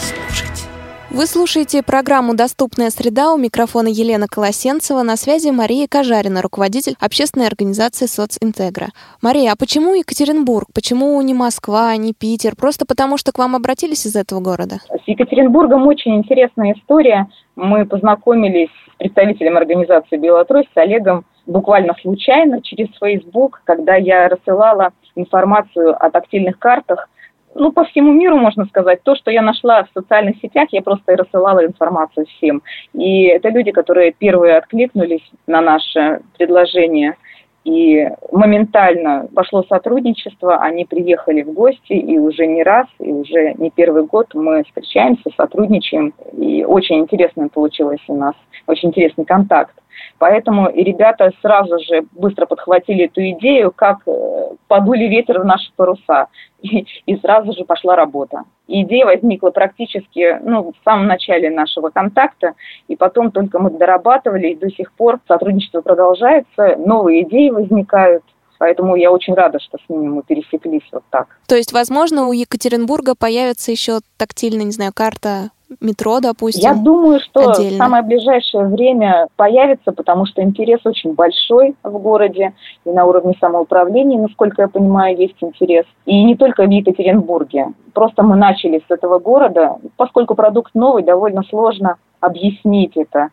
Вы 1.14 1.26
слушаете 1.26 1.84
программу 1.84 2.36
«Доступная 2.36 2.90
среда» 2.90 3.34
у 3.34 3.38
микрофона 3.38 3.90
Елена 3.90 4.28
Колосенцева, 4.28 5.04
на 5.04 5.18
связи 5.18 5.50
Мария 5.52 5.86
Кожарина, 5.86 6.42
руководитель 6.42 6.96
общественной 7.02 7.48
организации 7.48 8.06
«Социнтегра». 8.06 8.88
Мария, 9.22 9.52
а 9.52 9.58
почему 9.58 9.94
Екатеринбург? 9.94 10.70
Почему 10.74 11.22
не 11.22 11.34
Москва, 11.34 11.98
не 11.98 12.14
Питер? 12.14 12.56
Просто 12.56 12.86
потому, 12.88 13.18
что 13.18 13.34
к 13.34 13.40
вам 13.40 13.58
обратились 13.58 14.06
из 14.06 14.16
этого 14.16 14.40
города? 14.40 14.78
С 14.88 15.06
Екатеринбургом 15.06 15.86
очень 15.86 16.16
интересная 16.16 16.76
история. 16.76 17.28
Мы 17.58 17.86
познакомились 17.86 18.70
с 18.94 18.98
представителем 18.98 19.58
организации 19.58 20.16
«Белотрусь» 20.16 20.68
с 20.74 20.78
Олегом 20.78 21.26
буквально 21.46 21.94
случайно 22.02 22.62
через 22.62 22.88
Facebook, 22.98 23.62
когда 23.66 23.96
я 23.96 24.30
рассылала 24.30 24.94
информацию 25.16 25.94
о 25.94 26.10
тактильных 26.10 26.58
картах– 26.58 27.10
ну, 27.56 27.72
по 27.72 27.84
всему 27.86 28.12
миру, 28.14 28.38
можно 28.38 28.66
сказать. 28.66 29.04
То, 29.04 29.16
что 29.16 29.32
я 29.32 29.42
нашла 29.42 29.84
в 29.84 29.90
социальных 29.94 30.38
сетях, 30.38 30.70
я 30.72 30.82
просто 30.82 31.16
рассылала 31.16 31.66
информацию 31.66 32.26
всем. 32.26 32.62
И 32.94 33.24
это 33.26 33.50
люди, 33.50 33.72
которые 33.72 34.12
первые 34.12 34.58
откликнулись 34.58 35.30
на 35.48 35.62
наше 35.62 36.22
предложение. 36.38 37.16
И 37.64 38.10
моментально 38.32 39.28
пошло 39.36 39.64
сотрудничество, 39.64 40.58
они 40.58 40.86
приехали 40.86 41.44
в 41.44 41.54
гости, 41.54 41.94
и 41.94 42.18
уже 42.18 42.48
не 42.48 42.64
раз, 42.64 42.88
и 43.00 43.12
уже 43.12 43.54
не 43.54 43.70
первый 43.70 44.04
год 44.04 44.34
мы 44.34 44.64
встречаемся, 44.64 45.30
сотрудничаем, 45.38 46.12
и 46.36 46.66
очень 46.66 46.98
интересно 46.98 47.50
получилось 47.50 48.02
у 48.08 48.16
нас, 48.16 48.34
очень 48.66 48.90
интересный 48.90 49.26
контакт. 49.26 49.76
Поэтому 50.18 50.70
и 50.70 50.84
ребята 50.84 51.32
сразу 51.42 51.78
же 51.80 52.04
быстро 52.14 52.48
подхватили 52.48 53.06
эту 53.06 53.22
идею, 53.32 53.72
как 53.72 54.00
э, 54.08 54.41
подули 54.72 55.04
ветер 55.10 55.42
в 55.42 55.46
наши 55.46 55.70
паруса. 55.76 56.28
И, 56.62 56.86
и 57.08 57.18
сразу 57.18 57.54
же 57.54 57.66
пошла 57.66 57.96
работа. 57.96 58.44
Идея 58.68 59.06
возникла 59.06 59.50
практически 59.50 60.40
ну, 60.44 60.72
в 60.72 60.84
самом 60.86 61.08
начале 61.08 61.50
нашего 61.50 61.90
контакта, 61.90 62.54
и 62.88 62.96
потом 62.96 63.32
только 63.32 63.58
мы 63.58 63.72
дорабатывали, 63.72 64.50
и 64.50 64.56
до 64.56 64.70
сих 64.70 64.94
пор 64.94 65.20
сотрудничество 65.28 65.82
продолжается, 65.82 66.76
новые 66.78 67.24
идеи 67.24 67.50
возникают. 67.50 68.24
Поэтому 68.62 68.96
я 68.96 69.12
очень 69.12 69.34
рада, 69.34 69.60
что 69.60 69.80
с 69.80 69.90
ними 69.90 70.08
мы 70.08 70.22
пересеклись 70.22 70.88
вот 70.92 71.02
так. 71.10 71.40
То 71.48 71.56
есть, 71.56 71.74
возможно, 71.74 72.28
у 72.28 72.32
Екатеринбурга 72.32 73.16
появится 73.16 73.72
еще 73.72 74.02
тактильная, 74.18 74.66
не 74.66 74.72
знаю, 74.72 74.92
карта 74.94 75.50
метро, 75.80 76.20
допустим? 76.20 76.62
Я 76.62 76.76
думаю, 76.76 77.20
что 77.22 77.50
отдельно. 77.50 77.74
в 77.74 77.78
самое 77.78 78.04
ближайшее 78.04 78.68
время 78.68 79.30
появится, 79.36 79.92
потому 79.92 80.28
что 80.28 80.44
интерес 80.44 80.80
очень 80.86 81.16
большой 81.16 81.76
в 81.82 81.98
городе, 81.98 82.54
и 82.86 82.92
на 82.92 83.06
уровне 83.06 83.34
самоуправления, 83.40 84.22
насколько 84.22 84.62
я 84.62 84.68
понимаю, 84.68 85.18
есть 85.18 85.38
интерес. 85.42 85.88
И 86.06 86.24
не 86.24 86.36
только 86.36 86.62
в 86.62 86.70
Екатеринбурге. 86.70 87.70
Просто 87.94 88.22
мы 88.22 88.36
начали 88.36 88.84
с 88.88 88.92
этого 88.92 89.18
города, 89.18 89.78
поскольку 89.98 90.36
продукт 90.36 90.76
новый, 90.76 91.02
довольно 91.02 91.42
сложно 91.50 91.96
объяснить 92.20 92.96
это. 92.96 93.30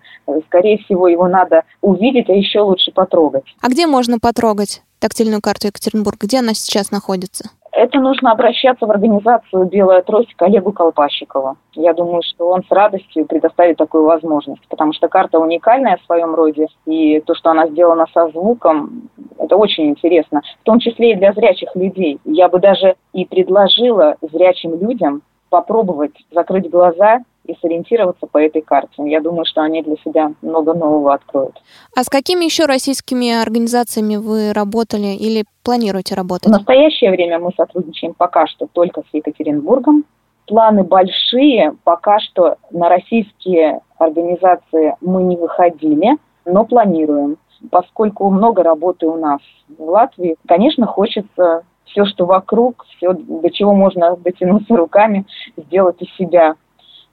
Скорее 0.47 0.79
всего, 0.79 1.07
его 1.07 1.29
надо 1.29 1.65
увидеть, 1.83 2.31
а 2.31 2.33
еще 2.33 2.61
лучше 2.61 2.93
потрогать. 2.93 3.45
А 3.61 3.69
где 3.69 3.87
можно 3.87 4.19
потрогать 4.19 4.83
тактильную 4.99 5.41
карту 5.41 5.69
Екатеринбурга? 5.69 6.27
Где 6.27 6.39
она 6.41 6.55
сейчас 6.55 6.91
находится? 6.91 7.51
Это 7.73 8.01
нужно 8.01 8.33
обращаться 8.33 8.87
в 8.87 8.91
организацию 8.91 9.67
«Белая 9.67 10.03
трость» 10.03 10.35
к 10.35 10.43
Олегу 10.43 10.73
Колпащикову. 10.73 11.57
Я 11.75 11.93
думаю, 11.93 12.23
что 12.23 12.49
он 12.49 12.65
с 12.65 12.71
радостью 12.73 13.25
предоставит 13.25 13.77
такую 13.77 14.05
возможность, 14.05 14.67
потому 14.69 14.93
что 14.93 15.09
карта 15.09 15.39
уникальная 15.39 15.97
в 15.99 16.07
своем 16.07 16.35
роде, 16.35 16.67
и 16.87 17.21
то, 17.21 17.37
что 17.37 17.51
она 17.51 17.69
сделана 17.69 18.07
со 18.13 18.29
звуком, 18.31 19.09
это 19.39 19.57
очень 19.57 19.91
интересно, 19.91 20.43
в 20.61 20.65
том 20.65 20.81
числе 20.81 21.13
и 21.13 21.17
для 21.17 21.33
зрячих 21.33 21.69
людей. 21.77 22.19
Я 22.25 22.49
бы 22.49 22.59
даже 22.59 22.97
и 23.13 23.25
предложила 23.25 24.17
зрячим 24.23 24.81
людям 24.81 25.23
попробовать 25.49 26.15
закрыть 26.33 26.69
глаза 26.69 27.21
и 27.49 27.57
сориентироваться 27.61 28.27
по 28.27 28.39
этой 28.39 28.63
карте. 28.63 28.93
Я 28.99 29.21
думаю, 29.21 29.45
что 29.47 29.63
они 29.63 29.83
для 29.83 29.97
себя 30.05 30.33
много 30.43 30.75
нового 30.75 31.15
откроют. 31.15 31.61
А 31.97 32.05
с 32.05 32.09
какими 32.09 32.45
еще 32.45 32.67
российскими 32.67 33.33
организациями 33.33 34.17
вы 34.17 34.53
работали 34.53 35.17
или 35.17 35.45
планируете 35.65 36.15
работать? 36.15 36.49
В 36.49 36.53
настоящее 36.53 37.11
время 37.11 37.39
мы 37.39 37.51
сотрудничаем 37.57 38.15
пока 38.15 38.47
что 38.47 38.67
только 38.67 39.01
с 39.01 39.15
Екатеринбургом. 39.15 40.05
Планы 40.47 40.85
большие, 40.85 41.75
пока 41.85 42.21
что 42.21 42.57
на 42.71 42.89
российские 42.89 43.81
организации 43.99 44.95
мы 45.01 45.23
не 45.23 45.37
выходили, 45.37 46.17
но 46.45 46.65
планируем. 46.65 47.39
Поскольку 47.71 48.31
много 48.31 48.63
работы 48.63 49.07
у 49.07 49.17
нас 49.17 49.41
в 49.69 49.83
Латвии, 49.83 50.37
конечно, 50.47 50.87
хочется 50.87 51.65
все, 51.87 52.05
что 52.05 52.27
вокруг, 52.27 52.85
все, 52.97 53.13
до 53.13 53.51
чего 53.51 53.75
можно 53.75 54.17
дотянуться 54.17 54.77
руками, 54.77 55.27
сделать 55.57 56.01
из 56.01 56.15
себя 56.17 56.55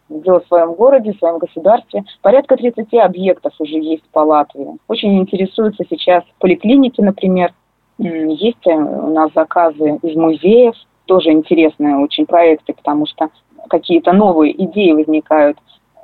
в 0.09 0.41
своем 0.47 0.73
городе, 0.73 1.13
в 1.13 1.17
своем 1.17 1.39
государстве. 1.39 2.03
Порядка 2.21 2.57
30 2.57 2.93
объектов 2.95 3.53
уже 3.59 3.77
есть 3.77 4.03
по 4.11 4.19
Латвии. 4.19 4.77
Очень 4.87 5.17
интересуются 5.19 5.83
сейчас 5.89 6.23
поликлиники, 6.39 7.01
например. 7.01 7.53
Есть 7.97 8.67
э, 8.67 8.73
у 8.73 9.13
нас 9.13 9.31
заказы 9.33 9.99
из 10.03 10.15
музеев, 10.15 10.75
тоже 11.05 11.31
интересные 11.31 11.97
очень 11.97 12.25
проекты, 12.25 12.73
потому 12.73 13.05
что 13.05 13.29
какие-то 13.69 14.11
новые 14.11 14.51
идеи 14.65 14.91
возникают. 14.91 15.57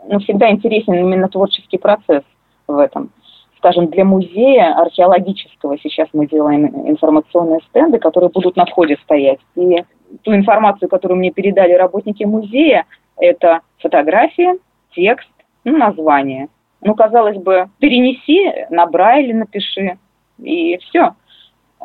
ну, 0.08 0.20
всегда 0.20 0.50
интересен 0.50 0.93
именно 0.93 1.27
творческий 1.27 1.77
процесс 1.77 2.24
в 2.67 2.77
этом. 2.77 3.12
Скажем, 3.58 3.88
для 3.88 4.05
музея 4.05 4.74
археологического 4.81 5.77
сейчас 5.77 6.08
мы 6.13 6.27
делаем 6.27 6.65
информационные 6.89 7.60
стенды, 7.70 8.00
которые 8.00 8.31
будут 8.31 8.55
на 8.55 8.65
входе 8.65 8.98
стоять. 9.03 9.39
И 9.55 9.84
ту 10.24 10.34
информацию, 10.34 10.89
которую 10.89 11.20
мне 11.20 11.31
передали 11.31 11.74
работники 11.74 12.24
музея, 12.24 12.86
это 13.21 13.61
фотографии, 13.79 14.59
текст, 14.93 15.29
ну, 15.63 15.77
название. 15.77 16.49
Ну, 16.81 16.95
казалось 16.95 17.37
бы, 17.37 17.69
перенеси 17.79 18.65
на 18.69 18.87
Брайле, 18.87 19.35
напиши, 19.35 19.97
и 20.39 20.77
все. 20.77 21.15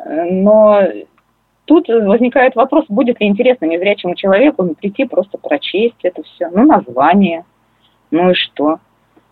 Но 0.05 0.81
тут 1.65 1.87
возникает 1.87 2.55
вопрос, 2.55 2.85
будет 2.89 3.21
ли 3.21 3.27
интересно 3.27 3.65
незрячему 3.65 4.15
человеку 4.15 4.75
прийти 4.75 5.05
просто 5.05 5.37
прочесть 5.37 6.03
это 6.03 6.23
все, 6.23 6.49
ну, 6.49 6.65
название, 6.65 7.45
ну 8.09 8.31
и 8.31 8.33
что. 8.33 8.79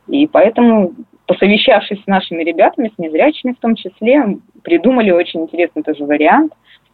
И 0.08 0.28
поэтому, 0.28 0.94
посовещавшись 1.26 2.04
с 2.04 2.08
нашими 2.08 2.44
ребятами, 2.44 2.92
с 2.94 3.00
незрячими 3.00 3.54
в 3.54 3.60
том 3.60 3.76
числе, 3.76 4.38
придумали 4.64 5.10
очень 5.10 5.42
интересный 5.42 5.82
тоже 5.82 6.06
вариант. 6.06 6.54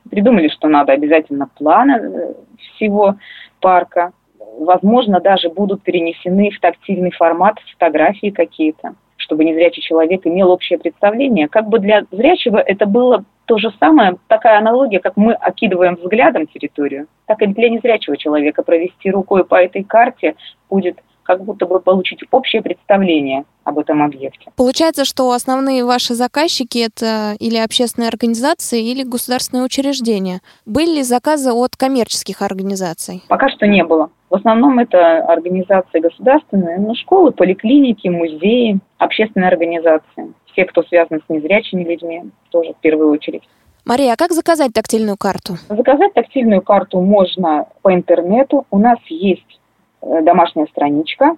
Придумали, 0.09 0.47
что 0.47 0.67
надо 0.67 0.93
обязательно 0.93 1.47
планы 1.57 1.91
э, 1.91 2.33
всего 2.57 3.15
парка. 3.59 4.13
Возможно, 4.60 5.20
даже 5.20 5.50
будут 5.50 5.81
перенесены 5.84 6.51
в 6.51 6.60
тактильный 6.60 7.12
формат 7.12 7.55
фотографии 7.74 8.29
какие-то 8.29 8.96
чтобы 9.22 9.46
незрячий 9.46 9.81
человек 9.81 10.25
имел 10.25 10.51
общее 10.51 10.77
представление. 10.77 11.48
Как 11.48 11.70
бы 11.70 11.79
для 11.79 12.05
зрячего 12.12 12.58
это 12.58 12.86
было 12.86 13.24
то 13.46 13.58
же 13.58 13.72
самое, 13.79 14.17
такая 14.27 14.58
аналогия, 14.58 15.00
как 15.00 15.15
мы 15.15 15.34
окидываем 15.34 15.96
взглядом 15.96 16.48
территорию, 16.48 17.08
так 17.27 17.41
и 17.41 17.48
для 17.48 17.70
незрячего 17.70 18.17
человека 18.17 18.63
провести 18.63 19.12
рукой 19.12 19.46
по 19.46 19.55
этой 19.55 19.84
карте 19.84 20.36
будет 20.70 20.98
как 21.24 21.43
будто 21.43 21.65
бы 21.65 21.79
получить 21.79 22.20
общее 22.31 22.62
представление 22.62 23.46
об 23.63 23.77
этом 23.77 24.01
объекте. 24.01 24.51
Получается, 24.55 25.05
что 25.05 25.31
основные 25.31 25.86
ваши 25.86 26.13
заказчики 26.13 26.79
это 26.79 27.36
или 27.39 27.58
общественные 27.58 28.10
организации, 28.10 28.84
или 28.84 29.03
государственные 29.03 29.63
учреждения. 29.63 30.41
Были 30.65 30.96
ли 30.96 31.03
заказы 31.03 31.51
от 31.51 31.75
коммерческих 31.77 32.41
организаций? 32.41 33.22
Пока 33.27 33.50
что 33.50 33.67
не 33.67 33.84
было. 33.84 34.10
В 34.31 34.35
основном 34.35 34.79
это 34.79 35.17
организации 35.25 36.00
государственные, 36.00 36.79
ну, 36.79 36.95
школы, 36.95 37.31
поликлиники, 37.33 38.07
музеи, 38.07 38.79
общественные 38.97 39.50
организации. 39.50 40.33
Все, 40.53 40.63
кто 40.63 40.83
связан 40.83 41.19
с 41.19 41.29
незрячими 41.29 41.83
людьми, 41.83 42.31
тоже 42.50 42.71
в 42.71 42.77
первую 42.77 43.11
очередь. 43.11 43.43
Мария, 43.83 44.13
а 44.13 44.15
как 44.15 44.31
заказать 44.31 44.71
тактильную 44.71 45.17
карту? 45.17 45.57
Заказать 45.67 46.13
тактильную 46.13 46.61
карту 46.61 47.01
можно 47.01 47.65
по 47.81 47.93
интернету. 47.93 48.65
У 48.71 48.79
нас 48.79 49.00
есть 49.09 49.59
э, 50.01 50.21
домашняя 50.21 50.65
страничка 50.67 51.35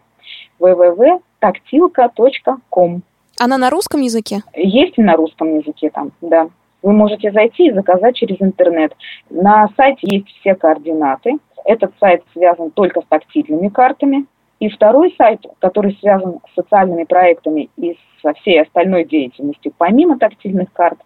www.taktilka.com. 0.60 3.02
Она 3.40 3.58
на 3.58 3.72
русском 3.72 4.02
языке? 4.02 4.44
Есть 4.56 5.00
и 5.00 5.02
на 5.02 5.16
русском 5.16 5.58
языке 5.58 5.90
там, 5.90 6.12
да. 6.22 6.48
Вы 6.84 6.92
можете 6.92 7.32
зайти 7.32 7.70
и 7.70 7.74
заказать 7.74 8.18
через 8.18 8.40
интернет. 8.40 8.96
На 9.32 9.68
сайте 9.78 10.02
есть 10.04 10.28
все 10.28 10.54
координаты. 10.54 11.40
Этот 11.66 11.92
сайт 12.00 12.24
связан 12.34 12.72
только 12.72 13.02
с 13.02 13.06
тактильными 13.06 13.70
картами. 13.70 14.26
И 14.60 14.70
второй 14.70 15.14
сайт, 15.18 15.46
который 15.60 15.98
связан 16.00 16.40
с 16.50 16.56
социальными 16.56 17.04
проектами 17.04 17.70
и 17.76 17.98
со 18.22 18.34
всей 18.34 18.62
остальной 18.62 19.04
деятельностью, 19.04 19.74
помимо 19.78 20.18
тактильных 20.18 20.72
карт, 20.72 21.00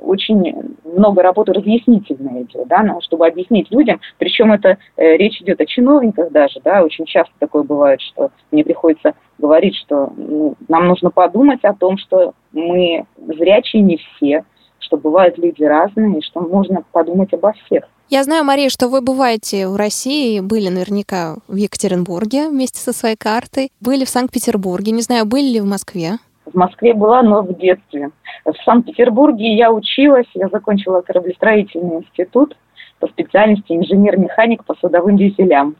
очень 0.00 0.76
много 0.84 1.22
работы 1.22 1.52
разъяснительной 1.52 2.42
идет, 2.42 2.68
да, 2.68 2.82
ну, 2.82 3.00
чтобы 3.00 3.26
объяснить 3.26 3.70
людям, 3.70 4.00
причем 4.18 4.52
это 4.52 4.78
э, 4.96 5.16
речь 5.16 5.40
идет 5.40 5.60
о 5.60 5.66
чиновниках 5.66 6.30
даже, 6.30 6.60
да, 6.62 6.82
очень 6.82 7.06
часто 7.06 7.32
такое 7.38 7.62
бывает, 7.62 8.00
что 8.00 8.30
мне 8.52 8.64
приходится 8.64 9.14
говорить, 9.38 9.76
что 9.76 10.12
ну, 10.16 10.54
нам 10.68 10.86
нужно 10.86 11.10
подумать 11.10 11.64
о 11.64 11.74
том, 11.74 11.98
что 11.98 12.34
мы 12.52 13.04
зрячие 13.16 13.82
не 13.82 13.96
все, 13.96 14.44
что 14.80 14.96
бывают 14.96 15.38
люди 15.38 15.62
разные, 15.62 16.18
и 16.18 16.22
что 16.22 16.40
можно 16.40 16.82
подумать 16.92 17.32
обо 17.32 17.52
всех. 17.52 17.84
Я 18.10 18.24
знаю, 18.24 18.42
Мария, 18.44 18.70
что 18.70 18.88
вы 18.88 19.02
бываете 19.02 19.68
в 19.68 19.76
России, 19.76 20.40
были 20.40 20.68
наверняка 20.68 21.36
в 21.46 21.56
Екатеринбурге 21.56 22.48
вместе 22.48 22.80
со 22.80 22.94
своей 22.94 23.16
картой, 23.16 23.70
были 23.80 24.06
в 24.06 24.08
Санкт-Петербурге, 24.08 24.92
не 24.92 25.02
знаю, 25.02 25.26
были 25.26 25.52
ли 25.52 25.60
в 25.60 25.66
Москве? 25.66 26.12
В 26.46 26.54
Москве 26.54 26.94
была, 26.94 27.22
но 27.22 27.42
в 27.42 27.54
детстве. 27.58 28.10
В 28.46 28.54
Санкт-Петербурге 28.64 29.54
я 29.54 29.70
училась, 29.70 30.26
я 30.32 30.48
закончила 30.48 31.02
кораблестроительный 31.02 31.96
институт 31.96 32.56
по 32.98 33.08
специальности 33.08 33.72
инженер-механик 33.72 34.64
по 34.64 34.74
судовым 34.76 35.18
дизелям. 35.18 35.76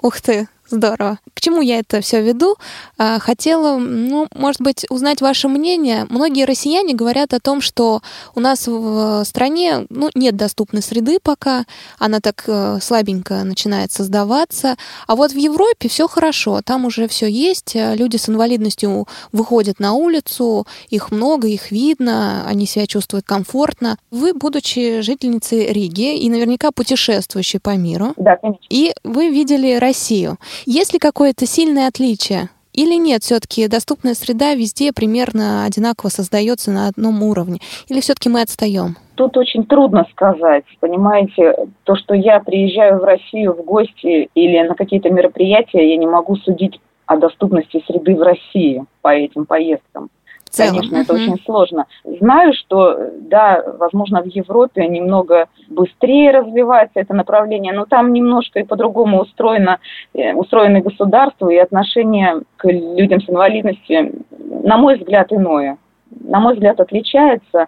Ух 0.00 0.20
ты, 0.20 0.46
Здорово. 0.68 1.18
К 1.34 1.40
чему 1.40 1.60
я 1.60 1.78
это 1.78 2.00
все 2.00 2.22
веду? 2.22 2.56
А, 2.98 3.18
хотела, 3.18 3.78
ну, 3.78 4.26
может 4.34 4.60
быть, 4.60 4.84
узнать 4.90 5.20
ваше 5.20 5.48
мнение. 5.48 6.06
Многие 6.10 6.44
россияне 6.44 6.94
говорят 6.94 7.34
о 7.34 7.40
том, 7.40 7.60
что 7.60 8.02
у 8.34 8.40
нас 8.40 8.66
в 8.66 9.24
стране 9.24 9.86
ну, 9.90 10.10
нет 10.14 10.36
доступной 10.36 10.82
среды 10.82 11.18
пока, 11.22 11.64
она 11.98 12.20
так 12.20 12.44
э, 12.46 12.78
слабенько 12.80 13.44
начинает 13.44 13.92
создаваться. 13.92 14.76
А 15.06 15.14
вот 15.14 15.32
в 15.32 15.36
Европе 15.36 15.88
все 15.88 16.08
хорошо, 16.08 16.62
там 16.62 16.84
уже 16.84 17.06
все 17.06 17.26
есть, 17.26 17.72
люди 17.74 18.16
с 18.16 18.28
инвалидностью 18.28 19.06
выходят 19.32 19.78
на 19.78 19.92
улицу, 19.92 20.66
их 20.88 21.10
много, 21.10 21.48
их 21.48 21.70
видно, 21.70 22.44
они 22.46 22.66
себя 22.66 22.86
чувствуют 22.86 23.24
комфортно. 23.24 23.98
Вы, 24.10 24.32
будучи 24.32 25.00
жительницей 25.00 25.72
Риги 25.72 26.16
и 26.16 26.28
наверняка 26.28 26.72
путешествующей 26.72 27.60
по 27.60 27.76
миру, 27.76 28.14
да, 28.16 28.36
конечно. 28.36 28.64
и 28.68 28.92
вы 29.04 29.28
видели 29.28 29.76
Россию. 29.76 30.38
Есть 30.64 30.92
ли 30.92 30.98
какое-то 30.98 31.46
сильное 31.46 31.88
отличие? 31.88 32.48
Или 32.72 32.94
нет, 32.96 33.22
все-таки 33.22 33.68
доступная 33.68 34.14
среда 34.14 34.54
везде 34.54 34.92
примерно 34.92 35.64
одинаково 35.64 36.10
создается 36.10 36.70
на 36.70 36.88
одном 36.88 37.22
уровне? 37.22 37.58
Или 37.88 38.00
все-таки 38.00 38.28
мы 38.28 38.42
отстаем? 38.42 38.96
Тут 39.14 39.36
очень 39.38 39.64
трудно 39.64 40.06
сказать. 40.12 40.64
Понимаете, 40.80 41.54
то, 41.84 41.96
что 41.96 42.14
я 42.14 42.38
приезжаю 42.40 43.00
в 43.00 43.04
Россию 43.04 43.54
в 43.54 43.64
гости 43.64 44.28
или 44.34 44.68
на 44.68 44.74
какие-то 44.74 45.08
мероприятия, 45.08 45.90
я 45.90 45.96
не 45.96 46.06
могу 46.06 46.36
судить 46.36 46.78
о 47.06 47.16
доступности 47.16 47.82
среды 47.86 48.14
в 48.14 48.22
России 48.22 48.84
по 49.00 49.08
этим 49.08 49.46
поездкам. 49.46 50.10
Конечно, 50.54 50.96
это 50.96 51.14
очень 51.14 51.40
сложно. 51.44 51.86
Знаю, 52.04 52.52
что, 52.54 53.10
да, 53.20 53.62
возможно, 53.78 54.22
в 54.22 54.26
Европе 54.26 54.86
немного 54.86 55.48
быстрее 55.68 56.30
развивается 56.30 57.00
это 57.00 57.14
направление, 57.14 57.72
но 57.72 57.84
там 57.84 58.12
немножко 58.12 58.60
и 58.60 58.64
по-другому 58.64 59.20
устроено, 59.20 59.78
э, 60.14 60.32
устроены 60.34 60.80
государства 60.80 61.50
и 61.50 61.56
отношение 61.56 62.42
к 62.56 62.68
людям 62.68 63.20
с 63.20 63.28
инвалидностью, 63.28 64.12
на 64.38 64.76
мой 64.76 64.96
взгляд, 64.96 65.32
иное. 65.32 65.78
На 66.20 66.40
мой 66.40 66.54
взгляд, 66.54 66.80
отличается. 66.80 67.66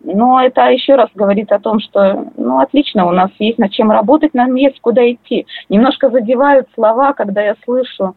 Но 0.00 0.40
это 0.40 0.70
еще 0.70 0.94
раз 0.94 1.08
говорит 1.14 1.50
о 1.50 1.58
том, 1.58 1.80
что, 1.80 2.26
ну, 2.36 2.60
отлично, 2.60 3.06
у 3.06 3.10
нас 3.10 3.30
есть 3.38 3.58
над 3.58 3.72
чем 3.72 3.90
работать, 3.90 4.32
нам 4.34 4.54
есть 4.54 4.80
куда 4.80 5.10
идти. 5.10 5.46
Немножко 5.68 6.10
задевают 6.10 6.68
слова, 6.74 7.14
когда 7.14 7.42
я 7.42 7.56
слышу, 7.64 8.14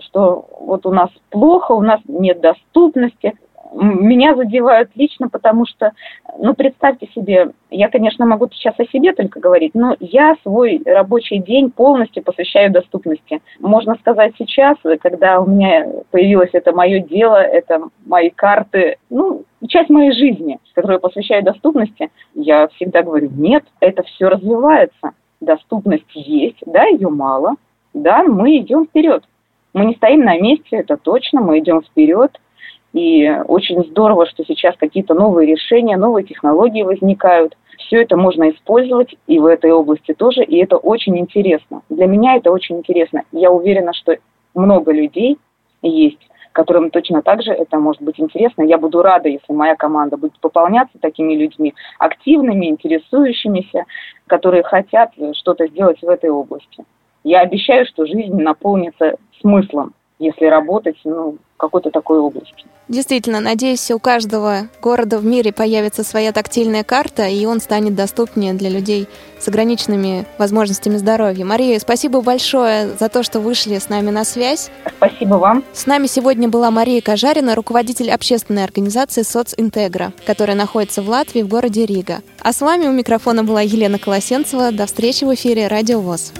что 0.00 0.46
вот 0.60 0.86
у 0.86 0.92
нас 0.92 1.10
плохо, 1.30 1.72
у 1.72 1.82
нас 1.82 2.00
нет 2.06 2.40
доступности 2.40 3.34
меня 3.76 4.34
задевают 4.34 4.90
лично, 4.94 5.28
потому 5.28 5.66
что, 5.66 5.92
ну, 6.38 6.54
представьте 6.54 7.08
себе, 7.14 7.50
я, 7.70 7.88
конечно, 7.88 8.24
могу 8.26 8.48
сейчас 8.50 8.74
о 8.78 8.84
себе 8.86 9.12
только 9.12 9.40
говорить, 9.40 9.74
но 9.74 9.96
я 10.00 10.36
свой 10.42 10.82
рабочий 10.84 11.38
день 11.38 11.70
полностью 11.70 12.22
посвящаю 12.22 12.72
доступности. 12.72 13.40
Можно 13.60 13.96
сказать 13.96 14.34
сейчас, 14.38 14.76
когда 15.00 15.40
у 15.40 15.46
меня 15.46 15.86
появилось 16.10 16.50
это 16.52 16.72
мое 16.72 17.00
дело, 17.00 17.36
это 17.36 17.82
мои 18.06 18.30
карты, 18.30 18.96
ну, 19.10 19.44
часть 19.68 19.90
моей 19.90 20.12
жизни, 20.12 20.58
которую 20.74 20.96
я 20.96 21.00
посвящаю 21.00 21.44
доступности, 21.44 22.10
я 22.34 22.68
всегда 22.68 23.02
говорю, 23.02 23.30
нет, 23.30 23.64
это 23.80 24.02
все 24.04 24.28
развивается. 24.28 25.12
Доступность 25.40 26.04
есть, 26.14 26.62
да, 26.64 26.84
ее 26.86 27.10
мало, 27.10 27.56
да, 27.92 28.22
мы 28.22 28.56
идем 28.58 28.86
вперед. 28.86 29.22
Мы 29.74 29.84
не 29.84 29.94
стоим 29.94 30.24
на 30.24 30.38
месте, 30.38 30.76
это 30.76 30.96
точно, 30.96 31.42
мы 31.42 31.58
идем 31.58 31.82
вперед– 31.82 32.30
и 32.96 33.30
очень 33.46 33.84
здорово, 33.90 34.24
что 34.24 34.42
сейчас 34.44 34.74
какие-то 34.78 35.12
новые 35.12 35.46
решения, 35.46 35.98
новые 35.98 36.24
технологии 36.24 36.82
возникают. 36.82 37.54
Все 37.76 38.00
это 38.00 38.16
можно 38.16 38.48
использовать 38.48 39.14
и 39.26 39.38
в 39.38 39.44
этой 39.44 39.70
области 39.70 40.14
тоже, 40.14 40.42
и 40.42 40.56
это 40.56 40.78
очень 40.78 41.18
интересно. 41.18 41.82
Для 41.90 42.06
меня 42.06 42.36
это 42.36 42.50
очень 42.50 42.78
интересно. 42.78 43.24
Я 43.32 43.50
уверена, 43.50 43.92
что 43.92 44.16
много 44.54 44.92
людей 44.92 45.36
есть, 45.82 46.26
которым 46.52 46.90
точно 46.90 47.20
так 47.20 47.42
же 47.42 47.52
это 47.52 47.78
может 47.78 48.00
быть 48.00 48.18
интересно. 48.18 48.62
Я 48.62 48.78
буду 48.78 49.02
рада, 49.02 49.28
если 49.28 49.52
моя 49.52 49.76
команда 49.76 50.16
будет 50.16 50.40
пополняться 50.40 50.98
такими 50.98 51.34
людьми, 51.34 51.74
активными, 51.98 52.64
интересующимися, 52.64 53.84
которые 54.26 54.62
хотят 54.62 55.10
что-то 55.34 55.66
сделать 55.66 56.00
в 56.00 56.08
этой 56.08 56.30
области. 56.30 56.82
Я 57.24 57.40
обещаю, 57.40 57.84
что 57.84 58.06
жизнь 58.06 58.40
наполнится 58.40 59.16
смыслом, 59.42 59.92
если 60.18 60.46
работать 60.46 60.96
ну, 61.04 61.36
какой-то 61.56 61.90
такой 61.90 62.18
области. 62.18 62.64
Действительно, 62.88 63.40
надеюсь, 63.40 63.90
у 63.90 63.98
каждого 63.98 64.68
города 64.80 65.18
в 65.18 65.24
мире 65.24 65.52
появится 65.52 66.04
своя 66.04 66.32
тактильная 66.32 66.84
карта, 66.84 67.26
и 67.26 67.44
он 67.44 67.60
станет 67.60 67.96
доступнее 67.96 68.54
для 68.54 68.70
людей 68.70 69.08
с 69.40 69.48
ограниченными 69.48 70.24
возможностями 70.38 70.96
здоровья. 70.96 71.44
Мария, 71.44 71.78
спасибо 71.80 72.20
большое 72.20 72.88
за 72.88 73.08
то, 73.08 73.22
что 73.22 73.40
вышли 73.40 73.78
с 73.78 73.88
нами 73.88 74.10
на 74.10 74.24
связь. 74.24 74.70
Спасибо 74.96 75.34
вам. 75.34 75.64
С 75.72 75.86
нами 75.86 76.06
сегодня 76.06 76.48
была 76.48 76.70
Мария 76.70 77.00
Кожарина, 77.00 77.54
руководитель 77.54 78.10
общественной 78.10 78.64
организации 78.64 79.22
«Социнтегра», 79.22 80.12
которая 80.24 80.56
находится 80.56 81.02
в 81.02 81.08
Латвии 81.08 81.42
в 81.42 81.48
городе 81.48 81.86
Рига. 81.86 82.20
А 82.40 82.52
с 82.52 82.60
вами 82.60 82.86
у 82.86 82.92
микрофона 82.92 83.42
была 83.42 83.62
Елена 83.62 83.98
Колосенцева. 83.98 84.70
До 84.70 84.86
встречи 84.86 85.24
в 85.24 85.34
эфире 85.34 85.66
«Радио 85.66 86.00
ВОЗ». 86.00 86.32